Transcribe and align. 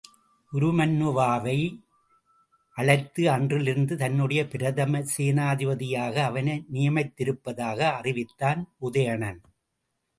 உருமண்ணுமாவை 0.53 1.57
அழைத்து 2.77 3.23
அன்றிலிருந்து 3.31 3.97
தன்னுடைய 3.97 4.41
பிரதம 4.47 5.03
சேனாபதியாக 5.13 6.15
அவனை 6.29 6.57
நியமித்திருப்பதாக 6.73 7.79
அறிவித்தான் 7.99 8.63
உதயணன். 8.79 9.41